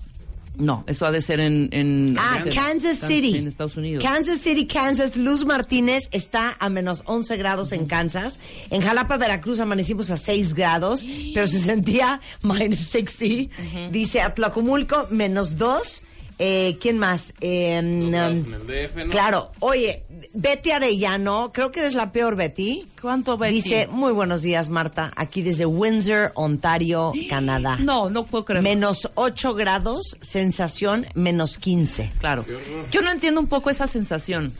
No, 0.58 0.84
eso 0.86 1.06
ha 1.06 1.10
de 1.12 1.22
ser 1.22 1.40
en... 1.40 1.70
en 1.72 2.14
Ah, 2.18 2.40
ser- 2.42 2.52
Kansas 2.54 2.98
Kan- 3.00 3.08
City. 3.08 3.38
En 3.38 3.46
Estados 3.48 3.74
Unidos. 3.78 4.04
Kansas 4.04 4.38
City, 4.38 4.66
Kansas. 4.66 5.16
Luz 5.16 5.46
Martínez 5.46 6.08
está 6.12 6.54
a 6.60 6.68
menos 6.68 7.04
11 7.06 7.38
grados 7.38 7.72
en 7.72 7.86
Kansas. 7.86 8.38
En 8.68 8.82
Jalapa, 8.82 9.16
Veracruz, 9.16 9.60
amanecimos 9.60 10.10
a 10.10 10.18
6 10.18 10.52
grados, 10.52 11.06
pero 11.32 11.46
se 11.46 11.58
sentía 11.58 12.20
minus 12.42 12.80
60. 12.80 13.54
Dice 13.90 14.20
Atlacomulco, 14.20 15.06
menos 15.10 15.56
2. 15.56 16.02
Eh, 16.44 16.76
¿Quién 16.80 16.98
más? 16.98 17.34
Eh, 17.40 17.78
um, 17.80 18.12
el 18.12 18.66
DF, 18.66 18.96
¿no? 18.96 19.10
Claro, 19.10 19.52
oye, 19.60 20.02
Betty 20.34 20.72
Arellano, 20.72 21.52
creo 21.52 21.70
que 21.70 21.78
eres 21.78 21.94
la 21.94 22.10
peor 22.10 22.34
Betty. 22.34 22.84
¿Cuánto, 23.00 23.38
Betty? 23.38 23.54
Dice, 23.54 23.86
muy 23.86 24.10
buenos 24.10 24.42
días, 24.42 24.68
Marta, 24.68 25.12
aquí 25.14 25.42
desde 25.42 25.66
Windsor, 25.66 26.32
Ontario, 26.34 27.12
Canadá. 27.30 27.76
No, 27.78 28.10
no 28.10 28.26
puedo 28.26 28.44
creer. 28.44 28.64
Menos 28.64 29.08
8 29.14 29.54
grados, 29.54 30.16
sensación 30.20 31.06
menos 31.14 31.58
15. 31.58 32.10
Claro. 32.18 32.44
Yo 32.90 33.02
no 33.02 33.12
entiendo 33.12 33.38
un 33.38 33.46
poco 33.46 33.70
esa 33.70 33.86
sensación. 33.86 34.52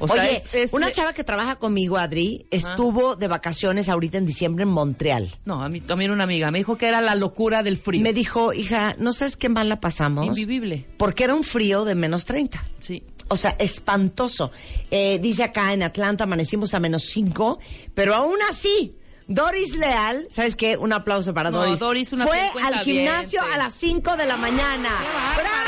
O 0.00 0.08
sea, 0.08 0.22
Oye, 0.22 0.36
es, 0.38 0.48
es- 0.52 0.72
una 0.72 0.90
chava 0.90 1.12
que 1.12 1.22
trabaja 1.24 1.56
conmigo, 1.56 1.96
Adri, 1.98 2.46
estuvo 2.50 3.14
de 3.16 3.28
vacaciones 3.28 3.88
ahorita 3.88 4.18
en 4.18 4.26
diciembre 4.26 4.64
en 4.64 4.70
Montreal. 4.70 5.36
No, 5.44 5.62
a 5.62 5.68
mí 5.68 5.80
también 5.80 6.10
una 6.10 6.24
amiga 6.24 6.50
me 6.50 6.58
dijo 6.58 6.76
que 6.76 6.86
era 6.88 7.00
la 7.00 7.14
locura 7.14 7.62
del 7.62 7.76
frío. 7.76 8.02
Me 8.02 8.12
dijo, 8.12 8.52
hija, 8.52 8.94
¿no 8.98 9.12
sabes 9.12 9.36
qué 9.36 9.48
mal 9.48 9.68
la 9.68 9.78
pasamos? 9.80 10.26
Invivible. 10.26 10.86
Porque 10.96 11.24
era 11.24 11.34
un 11.34 11.44
frío 11.44 11.84
de 11.84 11.94
menos 11.94 12.24
30. 12.24 12.62
Sí. 12.80 13.02
O 13.28 13.36
sea, 13.36 13.50
espantoso. 13.60 14.50
Eh, 14.90 15.18
dice 15.20 15.44
acá 15.44 15.72
en 15.72 15.82
Atlanta 15.84 16.24
amanecimos 16.24 16.74
a 16.74 16.80
menos 16.80 17.04
5, 17.04 17.60
pero 17.94 18.14
aún 18.14 18.36
así, 18.50 18.96
Doris 19.28 19.76
Leal, 19.76 20.26
¿sabes 20.30 20.56
qué? 20.56 20.76
Un 20.76 20.92
aplauso 20.92 21.32
para 21.32 21.50
No, 21.52 21.58
Doris. 21.58 21.78
Doris, 21.78 22.12
una 22.12 22.26
Fue 22.26 22.40
al 22.64 22.80
gimnasio 22.80 23.40
a 23.42 23.56
las 23.56 23.72
5 23.74 24.16
de 24.16 24.26
la 24.26 24.36
mañana. 24.36 24.88
¡Bravo! 25.36 25.59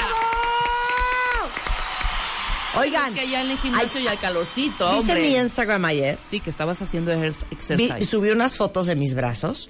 Oigan, 2.79 3.13
Es 3.15 3.21
que 3.21 3.29
ya 3.31 3.43
en 3.43 3.51
el 3.51 3.59
gimnasio 3.59 3.91
ay, 3.99 4.05
ya 4.05 4.11
hay 4.13 4.17
calorcito, 4.17 4.89
¿viste 4.95 5.13
hombre. 5.13 5.21
mi 5.29 5.37
Instagram 5.37 5.85
ayer? 5.85 6.19
Sí, 6.25 6.41
que 6.41 6.51
estabas 6.51 6.81
haciendo 6.81 7.13
ejer- 7.13 7.35
Vi- 7.51 7.55
exercise. 7.57 8.07
subí 8.07 8.31
unas 8.31 8.57
fotos 8.57 8.87
de 8.87 8.95
mis 8.97 9.15
brazos 9.15 9.69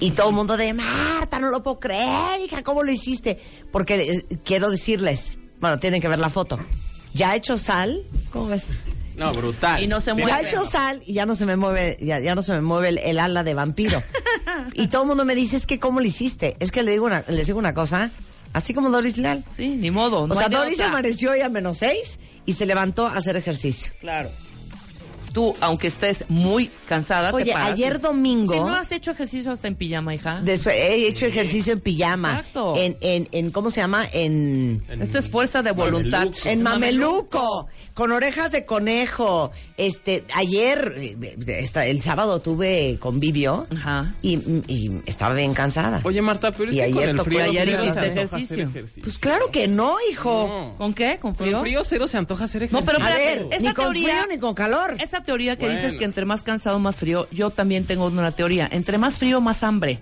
y 0.00 0.12
todo 0.12 0.30
el 0.30 0.34
mundo 0.34 0.56
de 0.56 0.72
Marta, 0.72 1.38
no 1.38 1.50
lo 1.50 1.62
puedo 1.62 1.78
creer, 1.78 2.40
hija, 2.44 2.62
¿cómo 2.62 2.82
lo 2.82 2.90
hiciste? 2.90 3.38
Porque 3.70 3.94
eh, 4.00 4.36
quiero 4.44 4.70
decirles, 4.70 5.36
bueno, 5.60 5.78
tienen 5.78 6.00
que 6.00 6.08
ver 6.08 6.18
la 6.18 6.30
foto. 6.30 6.58
Ya 7.14 7.34
he 7.34 7.36
hecho 7.36 7.58
sal, 7.58 8.02
¿cómo 8.32 8.48
ves? 8.48 8.68
No, 9.16 9.30
brutal. 9.34 9.82
Y 9.82 9.86
no 9.86 10.00
se 10.00 10.14
mueve. 10.14 10.30
Ya 10.30 10.40
he 10.40 10.46
hecho 10.46 10.64
sal 10.64 11.02
y 11.04 11.12
ya 11.12 11.26
no 11.26 11.34
se 11.36 11.44
me 11.44 11.56
mueve, 11.56 11.98
ya, 12.00 12.18
ya 12.18 12.34
no 12.34 12.42
se 12.42 12.52
me 12.54 12.62
mueve 12.62 12.88
el, 12.88 12.98
el 12.98 13.18
ala 13.18 13.44
de 13.44 13.52
vampiro. 13.52 14.02
y 14.74 14.86
todo 14.88 15.02
el 15.02 15.08
mundo 15.08 15.26
me 15.26 15.34
dice, 15.34 15.56
es 15.58 15.66
que 15.66 15.78
¿cómo 15.78 16.00
lo 16.00 16.06
hiciste? 16.06 16.56
Es 16.60 16.72
que 16.72 16.82
le 16.82 16.92
digo 16.92 17.04
una, 17.04 17.22
les 17.28 17.46
digo 17.46 17.58
una 17.58 17.74
cosa, 17.74 18.10
así 18.52 18.74
como 18.74 18.90
Doris 18.90 19.16
Leal. 19.16 19.44
Sí, 19.56 19.68
ni 19.70 19.90
modo. 19.90 20.26
No 20.26 20.34
o 20.34 20.38
sea, 20.38 20.48
Doris 20.48 20.74
otra. 20.74 20.88
amaneció 20.88 21.32
hoy 21.32 21.40
a 21.40 21.48
menos 21.48 21.78
seis 21.78 22.18
y 22.46 22.52
se 22.54 22.66
levantó 22.66 23.06
a 23.06 23.16
hacer 23.16 23.36
ejercicio. 23.36 23.92
Claro. 24.00 24.30
Tú, 25.32 25.56
aunque 25.60 25.86
estés 25.86 26.24
muy 26.28 26.70
cansada, 26.86 27.30
te 27.30 27.36
Oye, 27.36 27.52
paras 27.52 27.72
ayer 27.72 28.00
domingo- 28.00 28.52
Si 28.54 28.60
no 28.60 28.68
has 28.74 28.92
hecho 28.92 29.12
ejercicio 29.12 29.50
hasta 29.52 29.66
en 29.68 29.76
pijama, 29.76 30.14
hija. 30.14 30.40
Después 30.42 30.76
he 30.76 31.06
hecho 31.08 31.26
ejercicio 31.26 31.72
en 31.72 31.80
pijama. 31.80 32.38
Exacto. 32.38 32.74
En, 32.76 32.96
en, 33.00 33.28
en, 33.32 33.50
¿cómo 33.50 33.70
se 33.70 33.80
llama? 33.80 34.04
En... 34.12 34.82
En- 34.88 35.00
Esta 35.02 35.18
es 35.18 35.28
fuerza 35.28 35.62
de 35.62 35.72
voluntad. 35.72 36.26
Mameluco. 36.26 36.48
En 36.48 36.62
mameluco, 36.62 37.68
con 37.94 38.12
orejas 38.12 38.52
de 38.52 38.66
conejo. 38.66 39.52
Este, 39.78 40.24
ayer, 40.34 40.94
esta- 41.46 41.86
el 41.86 42.00
sábado 42.02 42.40
tuve 42.40 42.98
convivio 43.00 43.66
Ajá. 43.74 44.14
y, 44.22 44.36
y 44.68 45.00
estaba 45.06 45.34
bien 45.34 45.54
cansada. 45.54 46.00
Oye, 46.04 46.20
Marta, 46.22 46.52
pero 46.52 46.70
es 46.70 46.74
Y 46.74 46.78
que 46.78 46.82
ayer 46.84 46.94
con 46.94 47.08
el 47.08 47.16
tocó- 47.16 47.24
frío 47.24 47.46
y 47.46 47.58
ayer 47.58 47.68
hiciste 47.80 48.06
ejercicio. 48.06 48.72
Pues 49.02 49.18
claro 49.18 49.46
que 49.50 49.66
no, 49.68 49.96
hijo. 50.10 50.46
No. 50.48 50.76
¿Con 50.76 50.92
qué? 50.94 51.18
¿Con 51.18 51.34
Con 51.34 51.46
frío? 51.46 51.60
frío 51.60 51.84
cero 51.84 52.06
se 52.06 52.18
antoja 52.18 52.44
hacer 52.44 52.62
No, 52.70 52.78
ejercicio. 52.78 52.86
pero 52.98 53.04
A 53.04 53.10
espérate, 53.10 53.44
ver, 53.44 53.54
esa 53.58 53.68
ni 53.68 53.74
con 53.74 53.84
teoría- 53.86 54.22
frío 54.22 54.34
ni 54.34 54.38
con 54.40 54.54
calor. 54.54 54.96
Esa 55.00 55.21
teoría 55.22 55.56
que 55.56 55.68
dices 55.68 55.96
que 55.96 56.04
entre 56.04 56.24
más 56.24 56.42
cansado, 56.42 56.78
más 56.78 56.96
frío, 56.96 57.28
yo 57.30 57.50
también 57.50 57.84
tengo 57.84 58.06
una 58.06 58.30
teoría. 58.32 58.68
Entre 58.70 58.98
más 58.98 59.18
frío, 59.18 59.40
más 59.40 59.62
hambre. 59.62 59.98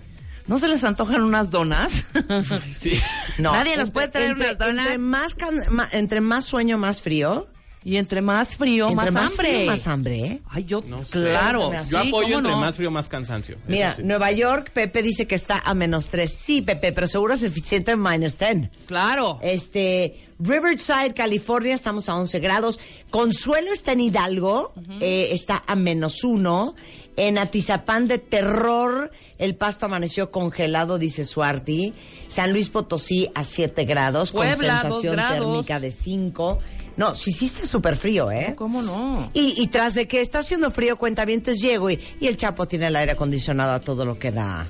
¿No 0.47 0.57
se 0.57 0.67
les 0.67 0.83
antojan 0.83 1.21
unas 1.21 1.49
donas? 1.51 1.91
Sí. 2.73 2.99
No, 3.37 3.53
Nadie 3.53 3.77
nos 3.77 3.91
puede 3.91 4.07
traer 4.07 4.31
entre, 4.31 4.47
unas 4.47 4.57
donas. 4.57 4.85
Entre 4.85 4.97
más, 4.97 5.35
can- 5.35 5.61
ma- 5.71 5.87
entre 5.91 6.19
más 6.21 6.45
sueño, 6.45 6.77
más 6.77 7.01
frío. 7.01 7.47
Y 7.83 7.97
entre 7.97 8.21
más 8.21 8.55
frío, 8.55 8.87
entre 8.89 9.05
más, 9.11 9.13
más 9.13 9.31
hambre. 9.31 9.47
frío, 9.49 9.65
más 9.65 9.87
hambre, 9.87 10.19
¿eh? 10.19 10.41
Ay, 10.49 10.63
yo, 10.65 10.81
No 10.87 11.03
sé. 11.03 11.11
claro. 11.21 11.71
Yo 11.89 11.97
apoyo 11.97 12.11
¿cómo 12.27 12.37
entre 12.37 12.51
no? 12.51 12.59
más 12.59 12.75
frío, 12.75 12.91
más 12.91 13.07
cansancio. 13.07 13.57
Mira, 13.67 13.95
sí. 13.95 14.03
Nueva 14.03 14.31
York, 14.31 14.71
Pepe 14.71 15.01
dice 15.01 15.25
que 15.27 15.35
está 15.35 15.59
a 15.65 15.73
menos 15.73 16.09
3. 16.09 16.37
Sí, 16.39 16.61
Pepe, 16.61 16.91
pero 16.91 17.07
seguro 17.07 17.33
es 17.33 17.39
suficiente 17.39 17.91
en 17.91 18.01
minus 18.01 18.37
10. 18.37 18.69
Claro. 18.85 19.39
Este, 19.41 20.19
Riverside, 20.39 21.13
California, 21.15 21.73
estamos 21.73 22.07
a 22.09 22.15
11 22.15 22.39
grados. 22.39 22.79
Consuelo 23.09 23.71
está 23.73 23.91
en 23.93 23.99
Hidalgo, 24.01 24.73
eh, 24.99 25.29
está 25.31 25.63
a 25.65 25.75
menos 25.75 26.23
1. 26.23 26.75
En 27.17 27.37
Atizapán 27.37 28.07
de 28.07 28.17
terror, 28.17 29.11
el 29.37 29.55
pasto 29.55 29.85
amaneció 29.85 30.31
congelado, 30.31 30.97
dice 30.97 31.23
Suarti. 31.23 31.93
San 32.27 32.53
Luis 32.53 32.69
Potosí 32.69 33.29
a 33.35 33.43
7 33.43 33.85
grados, 33.85 34.31
con 34.31 34.47
Puebla, 34.47 34.81
sensación 34.81 35.17
térmica 35.17 35.79
de 35.79 35.91
5. 35.91 36.59
No, 36.97 37.13
sí 37.15 37.31
hiciste 37.31 37.67
súper 37.67 37.95
frío, 37.95 38.31
¿eh? 38.31 38.53
¿Cómo 38.57 38.81
no? 38.81 39.29
Y, 39.33 39.61
y 39.61 39.67
tras 39.67 39.93
de 39.93 40.07
que 40.07 40.21
está 40.21 40.39
haciendo 40.39 40.71
frío, 40.71 40.97
cuentavientes 40.97 41.61
llego 41.61 41.89
y, 41.89 41.99
y 42.19 42.27
el 42.27 42.37
Chapo 42.37 42.67
tiene 42.67 42.87
el 42.87 42.95
aire 42.95 43.13
acondicionado 43.13 43.71
a 43.73 43.79
todo 43.79 44.05
lo 44.05 44.19
que 44.19 44.31
da. 44.31 44.67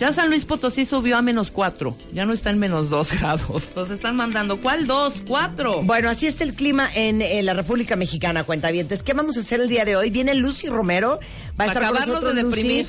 Ya 0.00 0.12
San 0.14 0.30
Luis 0.30 0.46
Potosí 0.46 0.86
subió 0.86 1.18
a 1.18 1.22
menos 1.22 1.50
cuatro. 1.50 1.94
Ya 2.12 2.24
no 2.24 2.32
está 2.32 2.48
en 2.50 2.58
menos 2.58 2.88
dos 2.88 3.12
grados. 3.20 3.72
Nos 3.76 3.90
están 3.90 4.16
mandando. 4.16 4.56
¿Cuál 4.56 4.86
dos? 4.86 5.22
Cuatro. 5.28 5.82
Bueno, 5.82 6.08
así 6.08 6.26
está 6.26 6.42
el 6.42 6.54
clima 6.54 6.88
en, 6.94 7.20
en 7.22 7.44
la 7.46 7.52
República 7.54 7.96
Mexicana, 7.96 8.44
cuentavientes. 8.44 9.02
¿Qué 9.02 9.12
vamos 9.12 9.36
a 9.36 9.40
hacer 9.40 9.60
el 9.60 9.68
día 9.68 9.84
de 9.84 9.96
hoy? 9.96 10.08
Viene 10.10 10.34
Lucy 10.34 10.68
Romero, 10.68 11.20
va 11.60 11.66
a 11.66 11.66
Para 11.66 11.72
estar 11.72 11.82
con 11.82 11.84
acabarnos 11.96 12.08
nosotros 12.22 12.34
de 12.34 12.42
Lucy. 12.42 12.56
deprimir. 12.56 12.86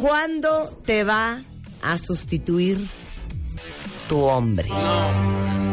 ¿Cuándo 0.00 0.80
te 0.84 1.02
va 1.02 1.42
a 1.82 1.98
sustituir 1.98 2.78
tu 4.08 4.20
hombre? 4.20 4.68
O 4.70 4.74
sea, 4.74 5.63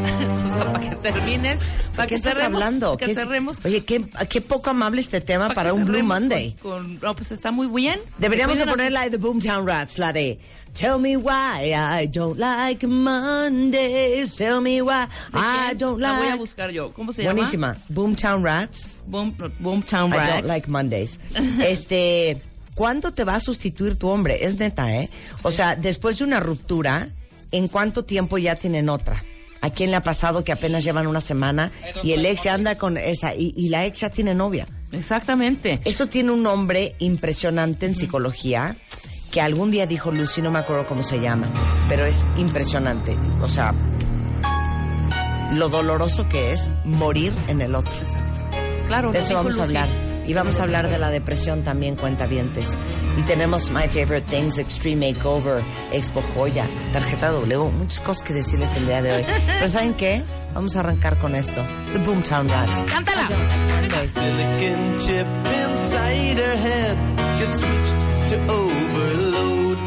para 0.66 0.90
que 0.90 0.96
termines. 0.98 1.60
Para 1.60 2.04
¿De 2.04 2.04
qué 2.04 2.08
que 2.08 2.16
estás 2.16 2.34
cerremos, 2.34 2.62
hablando? 2.62 2.98
Que 2.98 3.06
¿Qué- 3.08 3.16
cerremos. 3.16 3.58
Oye, 3.66 3.84
qué, 3.84 4.06
qué 4.30 4.42
poco 4.42 4.70
amable 4.70 5.02
este 5.02 5.22
tema 5.22 5.48
para 5.50 5.56
para 5.56 5.74
un 5.74 5.86
Blue 5.86 6.04
Monday. 6.04 6.56
con- 6.62 6.72
con- 6.84 7.00
no, 7.02 7.16
pues 7.16 7.32
está 7.32 7.52
muy 7.52 7.68
bien. 7.68 8.00
Deberíamos 8.18 8.58
de 8.58 8.66
poner 8.68 8.92
la 8.92 9.10
de 9.10 9.18
Boomtown 9.18 9.68
Rats, 9.68 9.98
la 9.98 10.12
de 10.14 10.40
Tell 10.74 10.98
me 11.00 11.18
why 11.18 11.74
I 11.74 12.08
don't 12.08 12.38
like 12.40 12.88
Mondays. 12.88 14.36
Tell 14.38 14.62
me 14.62 14.82
why 14.82 15.06
sus- 15.32 15.34
¿De 15.34 15.74
I 15.74 15.76
don't 15.78 16.00
La 16.00 16.14
voy 16.14 16.22
a 16.22 16.30
like. 16.30 16.40
buscar 16.40 16.72
yo. 16.72 16.94
¿Cómo 16.94 17.12
se 17.12 17.24
Buenísima. 17.24 17.76
Boomtown 17.90 18.44
Rats. 18.44 18.96
llama? 19.06 19.34
Boom, 19.36 19.36
Boomtown 19.60 20.12
I 20.14 20.18
Rats. 20.18 20.30
don't 20.30 20.46
like 20.48 20.70
Mondays. 20.70 21.20
Este, 21.62 22.42
¿cuándo 22.74 23.12
te 23.12 23.24
va 23.26 23.36
a 23.36 23.40
sustituir 23.42 23.98
tu 23.98 24.08
hombre? 24.08 24.46
Es 24.46 24.58
neta, 24.60 24.96
¿eh? 24.96 25.10
O 25.44 25.52
sea, 25.52 25.76
después 25.76 26.18
de 26.20 26.24
una 26.24 26.40
ruptura, 26.40 27.10
¿en 27.52 27.68
cuánto 27.68 28.06
tiempo 28.06 28.38
ya 28.38 28.56
tienen 28.56 28.88
otra? 28.90 29.22
¿A 29.62 29.70
quién 29.70 29.92
le 29.92 29.98
ha 29.98 30.02
pasado 30.02 30.44
que 30.44 30.52
apenas 30.52 30.84
llevan 30.84 31.08
una 31.08 31.22
semana 31.22 31.72
y 32.04 32.14
el 32.14 32.26
ex 32.26 32.44
ya 32.44 32.56
anda 32.56 32.78
con 32.78 32.98
esa 32.98 33.36
y, 33.36 33.54
y 33.56 33.70
la 33.70 33.86
ex 33.86 34.02
ya 34.02 34.10
tiene 34.10 34.34
novia? 34.34 34.68
Exactamente. 34.92 35.80
Eso 35.86 36.08
tiene 36.08 36.32
un 36.32 36.44
nombre 36.44 36.96
impresionante 37.00 37.86
en 37.86 37.96
psicología 37.96 38.76
que 39.32 39.40
algún 39.40 39.72
día 39.72 39.88
dijo 39.88 40.12
Lucy, 40.12 40.42
no 40.42 40.52
me 40.52 40.60
acuerdo 40.60 40.86
cómo 40.86 41.04
se 41.04 41.20
llama, 41.20 41.50
pero 41.88 42.06
es 42.06 42.26
impresionante. 42.38 43.16
O 43.42 43.48
sea, 43.48 43.74
lo 45.54 45.70
doloroso 45.70 46.28
que 46.28 46.52
es 46.52 46.70
morir 46.84 47.34
en 47.48 47.62
el 47.62 47.76
otro. 47.76 47.94
Claro. 48.88 49.12
De 49.12 49.20
eso 49.20 49.34
vamos 49.36 49.58
a 49.58 49.64
hablar. 49.64 50.11
Y 50.28 50.34
vamos 50.34 50.60
a 50.60 50.64
hablar 50.64 50.90
de 50.90 50.98
la 50.98 51.10
depresión 51.10 51.64
también, 51.64 51.96
cuentavientes. 51.96 52.78
Y 53.18 53.24
tenemos 53.24 53.72
My 53.72 53.88
Favorite 53.88 54.22
Things, 54.30 54.58
Extreme 54.58 55.14
Makeover, 55.14 55.64
Expo 55.92 56.22
Joya, 56.22 56.68
Tarjeta 56.94 57.32
W, 57.32 57.72
muchas 57.72 58.00
cosas 58.02 58.24
que 58.24 58.34
decirles 58.34 58.76
el 58.78 58.86
día 58.86 59.02
de 59.02 59.14
hoy. 59.14 59.26
Pero 59.48 59.68
¿saben 59.68 59.94
qué? 59.96 60.24
Vamos 60.54 60.76
a 60.76 60.82
arrancar 60.82 61.18
con 61.18 61.36
esto. 61.36 61.66
The 61.94 62.00
Boomtown 62.00 62.48
Rats. 62.50 62.84
¡Cántala! 62.92 63.28
silicon 64.08 64.98
chip 65.00 65.28
inside 65.28 66.38
her 66.38 66.58
head 66.58 66.98
gets 67.40 67.60
switched 67.60 68.00
to 68.30 68.52
overload. 68.52 69.78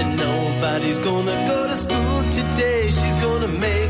And 0.00 0.16
nobody's 0.16 0.98
gonna 0.98 1.46
go 1.46 1.66
to 1.66 1.76
school 1.76 2.30
today. 2.30 2.90
She's 2.90 3.16
gonna 3.16 3.48
make 3.48 3.83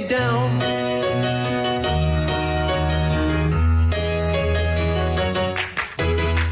down. 0.00 0.58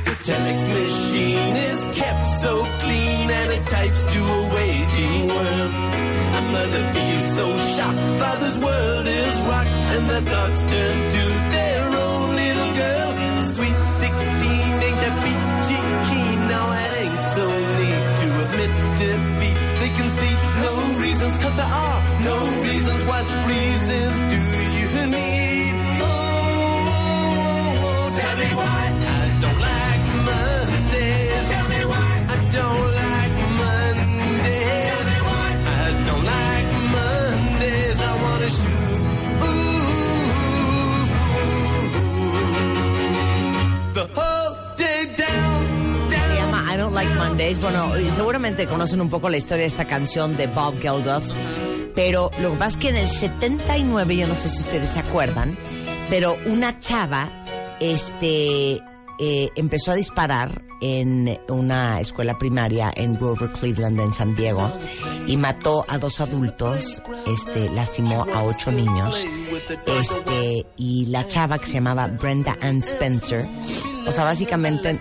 The 0.04 0.16
telex 0.28 0.58
machine 0.68 1.56
is 1.56 1.80
kept 1.98 2.26
so 2.42 2.64
clean 2.82 3.30
and 3.30 3.52
it 3.52 3.66
types 3.66 4.04
to 4.04 4.18
a 4.18 4.54
waiting 4.54 5.28
world. 5.28 5.72
A 6.38 6.42
mother 6.52 6.92
feels 6.92 7.34
so 7.34 7.58
shocked, 7.74 8.18
father's 8.20 8.58
world 8.60 9.06
is 9.06 9.44
rocked, 9.44 9.70
and 9.94 10.10
the 10.10 10.22
thoughts 10.30 10.60
turn 10.64 11.10
to 11.10 11.31
Bueno, 47.32 47.94
seguramente 48.14 48.66
conocen 48.66 49.00
un 49.00 49.08
poco 49.08 49.30
la 49.30 49.38
historia 49.38 49.62
de 49.62 49.68
esta 49.68 49.86
canción 49.86 50.36
de 50.36 50.48
Bob 50.48 50.78
Geldof. 50.80 51.24
Pero 51.94 52.30
lo 52.42 52.52
que 52.52 52.58
pasa 52.58 52.70
es 52.72 52.76
que 52.76 52.88
en 52.90 52.96
el 52.96 53.08
79, 53.08 54.16
yo 54.16 54.26
no 54.26 54.34
sé 54.34 54.50
si 54.50 54.58
ustedes 54.58 54.90
se 54.90 55.00
acuerdan, 55.00 55.58
pero 56.10 56.36
una 56.44 56.78
chava 56.78 57.30
este, 57.80 58.82
eh, 59.18 59.48
empezó 59.56 59.92
a 59.92 59.94
disparar 59.94 60.62
en 60.82 61.38
una 61.48 62.00
escuela 62.00 62.36
primaria 62.36 62.92
en 62.94 63.14
Grover 63.14 63.50
Cleveland, 63.52 63.98
en 64.00 64.12
San 64.12 64.34
Diego, 64.34 64.70
y 65.26 65.38
mató 65.38 65.86
a 65.88 65.96
dos 65.96 66.20
adultos, 66.20 67.00
este, 67.26 67.70
lastimó 67.70 68.26
a 68.34 68.42
ocho 68.42 68.70
niños. 68.72 69.26
Este, 69.86 70.66
y 70.76 71.06
la 71.06 71.26
chava 71.26 71.58
que 71.58 71.66
se 71.66 71.74
llamaba 71.74 72.08
Brenda 72.08 72.58
Ann 72.60 72.82
Spencer, 72.82 73.46
o 74.06 74.10
sea, 74.10 74.24
básicamente 74.24 74.98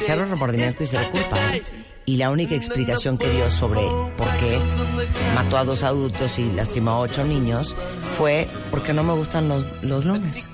cero 0.00 0.26
remordimiento 0.28 0.82
y 0.82 0.86
cero 0.86 1.08
culpa. 1.12 1.38
¿eh? 1.54 1.62
Y 2.06 2.16
la 2.16 2.30
única 2.30 2.54
explicación 2.54 3.16
que 3.16 3.30
dio 3.30 3.50
sobre 3.50 3.80
por 4.16 4.36
qué 4.36 4.58
mató 5.34 5.56
a 5.56 5.64
dos 5.64 5.82
adultos 5.82 6.38
y 6.38 6.50
lastimó 6.50 6.92
a 6.92 6.98
ocho 7.00 7.24
niños 7.24 7.74
fue 8.18 8.46
porque 8.70 8.92
no 8.92 9.02
me 9.02 9.14
gustan 9.14 9.48
los, 9.48 9.64
los 9.82 10.04
lunes. 10.04 10.50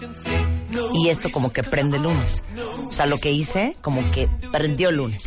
Y 0.94 1.08
esto 1.08 1.30
como 1.32 1.52
que 1.52 1.64
prende 1.64 1.98
lunes. 1.98 2.44
O 2.86 2.92
sea, 2.92 3.06
lo 3.06 3.18
que 3.18 3.32
hice 3.32 3.76
como 3.80 4.08
que 4.12 4.28
prendió 4.52 4.92
lunes. 4.92 5.26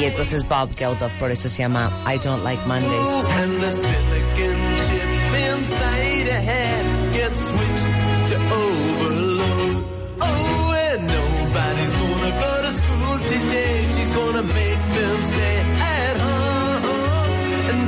Y 0.00 0.04
entonces 0.04 0.46
Bob 0.48 0.74
Geldof, 0.76 1.10
por 1.18 1.30
eso 1.30 1.48
se 1.48 1.58
llama 1.62 1.90
I 2.06 2.18
Don't 2.18 2.44
Like 2.44 2.62
Mondays. 2.66 4.01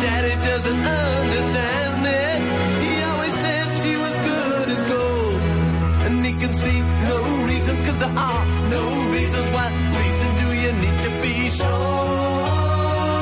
Daddy 0.04 0.34
doesn't 0.50 0.82
understand 1.02 2.00
it. 2.20 2.38
He 2.84 2.92
always 3.10 3.34
said 3.44 3.66
she 3.82 3.94
was 4.04 4.14
good 4.30 4.66
as 4.76 4.82
gold. 4.94 5.40
And 6.06 6.14
he 6.26 6.32
can 6.42 6.52
see 6.62 6.78
no 7.08 7.16
reasons, 7.50 7.78
cause 7.86 7.98
there 8.04 8.16
are 8.30 8.44
no 8.76 8.82
reasons. 9.16 9.46
What 9.56 9.72
reason 10.00 10.28
do 10.42 10.48
you 10.62 10.72
need 10.82 10.96
to 11.06 11.10
be 11.24 11.34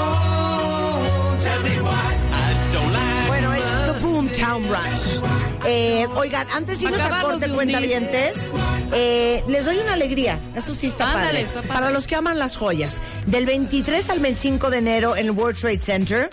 shown? 0.02 1.38
Tell 1.46 1.60
me 1.62 1.74
why 1.86 2.08
I 2.32 2.70
don't 2.72 2.92
like 2.92 3.26
Bueno, 3.28 3.52
es 3.52 3.62
The 3.62 3.94
Boomtown 4.06 4.62
Rush. 4.68 5.20
Eh, 5.64 6.06
oigan, 6.16 6.46
antes 6.52 6.80
de 6.80 6.86
irnos 6.86 7.00
a 7.00 7.20
corte 7.22 7.46
de 7.46 7.54
cuentavientes, 7.54 8.48
eh, 8.92 9.42
les 9.48 9.64
doy 9.64 9.78
una 9.78 9.92
alegría. 9.94 10.38
Eso 10.56 10.74
sí 10.74 10.88
está 10.88 11.12
Ándale, 11.12 11.26
padre. 11.26 11.40
está 11.42 11.54
padre. 11.62 11.68
Para 11.68 11.90
los 11.90 12.06
que 12.08 12.16
aman 12.16 12.38
las 12.38 12.56
joyas. 12.56 13.00
Del 13.26 13.46
23 13.46 14.10
al 14.10 14.18
25 14.18 14.70
de 14.70 14.78
enero 14.78 15.16
en 15.16 15.26
el 15.26 15.30
World 15.30 15.56
Trade 15.60 15.78
Center 15.78 16.30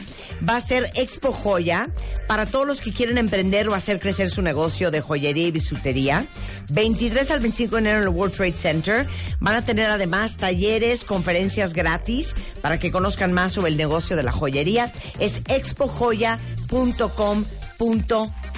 va 0.47 0.57
a 0.57 0.61
ser 0.61 0.89
Expo 0.95 1.31
Joya 1.31 1.89
para 2.27 2.45
todos 2.45 2.67
los 2.67 2.81
que 2.81 2.93
quieren 2.93 3.17
emprender 3.17 3.67
o 3.69 3.73
hacer 3.73 3.99
crecer 3.99 4.29
su 4.29 4.41
negocio 4.41 4.91
de 4.91 5.01
joyería 5.01 5.47
y 5.47 5.51
bisutería. 5.51 6.25
23 6.71 7.31
al 7.31 7.39
25 7.39 7.75
de 7.75 7.81
enero 7.81 7.97
en 7.97 8.03
el 8.03 8.09
World 8.09 8.35
Trade 8.35 8.53
Center 8.53 9.07
van 9.39 9.55
a 9.55 9.65
tener 9.65 9.89
además 9.89 10.37
talleres, 10.37 11.03
conferencias 11.05 11.73
gratis 11.73 12.35
para 12.61 12.79
que 12.79 12.91
conozcan 12.91 13.33
más 13.33 13.53
sobre 13.53 13.71
el 13.71 13.77
negocio 13.77 14.15
de 14.15 14.23
la 14.23 14.31
joyería. 14.31 14.91
Es 15.19 15.41
expojoya.com 15.47 17.45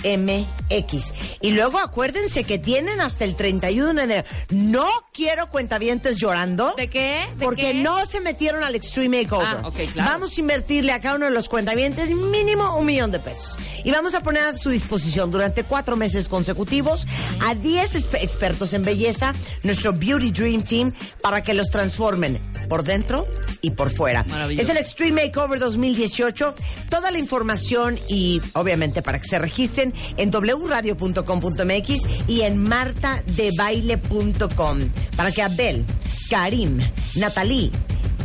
MX. 0.03 1.13
Y 1.41 1.51
luego 1.51 1.79
acuérdense 1.79 2.43
que 2.43 2.59
tienen 2.59 3.01
hasta 3.01 3.23
el 3.25 3.35
31 3.35 3.93
de 3.93 4.03
enero. 4.03 4.23
No 4.49 4.87
quiero 5.13 5.49
cuentavientes 5.49 6.17
llorando. 6.17 6.73
¿De 6.77 6.89
qué? 6.89 7.25
¿De 7.37 7.45
Porque 7.45 7.71
qué? 7.71 7.73
no 7.75 8.05
se 8.05 8.19
metieron 8.21 8.63
al 8.63 8.75
Extreme 8.75 9.23
Makeover. 9.23 9.47
Ah, 9.63 9.71
claro. 9.93 10.09
Vamos 10.11 10.37
a 10.37 10.39
invertirle 10.41 10.91
a 10.91 11.01
cada 11.01 11.15
uno 11.15 11.25
de 11.25 11.31
los 11.31 11.49
cuentavientes 11.49 12.09
mínimo 12.09 12.75
un 12.77 12.85
millón 12.85 13.11
de 13.11 13.19
pesos. 13.19 13.55
Y 13.83 13.91
vamos 13.91 14.13
a 14.13 14.21
poner 14.21 14.43
a 14.43 14.55
su 14.57 14.69
disposición 14.69 15.31
durante 15.31 15.63
cuatro 15.63 15.95
meses 15.95 16.29
consecutivos 16.29 17.07
a 17.41 17.55
10 17.55 17.95
espe- 17.95 18.21
expertos 18.21 18.73
en 18.73 18.83
belleza, 18.83 19.33
nuestro 19.63 19.91
Beauty 19.93 20.31
Dream 20.31 20.61
Team, 20.63 20.93
para 21.23 21.41
que 21.41 21.53
los 21.55 21.69
transformen 21.71 22.39
por 22.69 22.83
dentro 22.83 23.27
y 23.61 23.71
por 23.71 23.91
fuera. 23.91 24.23
Es 24.49 24.69
el 24.69 24.77
Extreme 24.77 25.23
Makeover 25.23 25.59
2018. 25.59 26.55
Toda 26.89 27.11
la 27.11 27.19
información 27.19 27.99
y 28.07 28.41
obviamente 28.53 29.01
para 29.01 29.19
que 29.19 29.27
se 29.27 29.37
registren 29.39 29.93
en 30.17 30.31
wradio.com.mx 30.31 31.99
y 32.27 32.41
en 32.41 32.57
martadebaile.com. 32.57 34.79
Para 35.15 35.31
que 35.31 35.41
Abel, 35.41 35.83
Karim, 36.29 36.77
Natalie, 37.15 37.71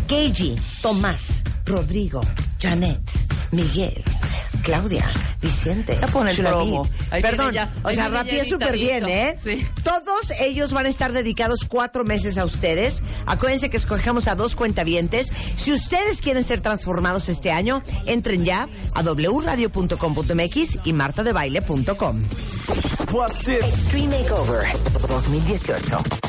Keiji, 0.06 0.56
Tomás, 0.82 1.42
Rodrigo, 1.64 2.20
Janet, 2.60 3.00
Miguel, 3.52 4.04
Claudia, 4.66 5.04
Vicente, 5.40 5.96
Ya 6.00 6.08
pone 6.08 6.32
el 6.32 6.36
Shulamit. 6.36 6.74
promo. 6.74 6.88
Ahí 7.12 7.22
Perdón, 7.22 7.52
ya- 7.52 7.72
o 7.84 7.90
sea, 7.90 8.08
rapié 8.08 8.44
súper 8.44 8.72
bien, 8.72 9.06
¿eh? 9.08 9.36
Sí. 9.42 9.64
Todos 9.84 10.32
ellos 10.40 10.72
van 10.72 10.86
a 10.86 10.88
estar 10.88 11.12
dedicados 11.12 11.64
cuatro 11.68 12.02
meses 12.04 12.36
a 12.36 12.44
ustedes. 12.44 13.04
Acuérdense 13.26 13.70
que 13.70 13.76
escogemos 13.76 14.26
a 14.26 14.34
dos 14.34 14.56
cuentavientes. 14.56 15.32
Si 15.54 15.72
ustedes 15.72 16.20
quieren 16.20 16.42
ser 16.42 16.62
transformados 16.62 17.28
este 17.28 17.52
año, 17.52 17.80
entren 18.06 18.44
ya 18.44 18.68
a 18.94 19.02
wradio.com.mx 19.04 20.78
y 20.84 20.92
martadebaile.com. 20.92 22.24
Extreme 23.46 24.18
Makeover 24.18 24.64
2018. 25.08 26.25